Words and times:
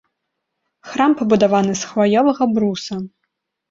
Храм 0.93 1.11
пабудаваны 1.21 1.79
з 1.85 1.93
хваёвага 1.93 2.53
бруса. 2.59 2.95